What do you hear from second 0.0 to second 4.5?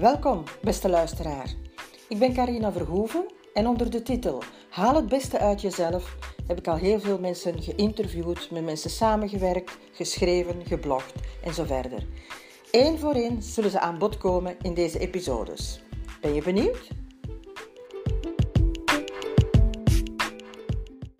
Welkom, beste luisteraar. Ik ben Carina Verhoeven en onder de titel